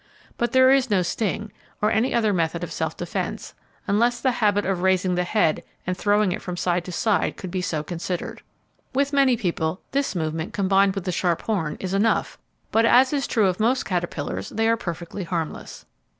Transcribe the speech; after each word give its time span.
But 0.35 0.51
there 0.51 0.71
is 0.71 0.89
no 0.89 1.03
sting, 1.03 1.51
or 1.79 1.91
any 1.91 2.11
other 2.11 2.33
method 2.33 2.63
of 2.63 2.71
self 2.71 2.97
defence, 2.97 3.53
unless 3.85 4.19
the 4.19 4.31
habit 4.31 4.65
of 4.65 4.81
raising 4.81 5.13
the 5.13 5.23
head 5.25 5.61
and 5.85 5.95
throwing 5.95 6.31
it 6.31 6.41
from 6.41 6.57
side 6.57 6.85
to 6.85 6.91
side 6.91 7.37
could 7.37 7.51
be 7.51 7.61
so 7.61 7.83
considered. 7.83 8.41
With 8.95 9.13
many 9.13 9.37
people, 9.37 9.79
this 9.91 10.15
movement, 10.15 10.53
combined 10.53 10.95
with 10.95 11.03
the 11.03 11.11
sharp 11.11 11.43
horn, 11.43 11.77
is 11.79 11.93
enough, 11.93 12.39
but 12.71 12.83
as 12.83 13.13
is 13.13 13.27
true 13.27 13.45
of 13.45 13.59
most 13.59 13.85
caterpillars, 13.85 14.49
they 14.49 14.67
are 14.67 14.75
perfectly 14.75 15.23
harmless. 15.23 15.85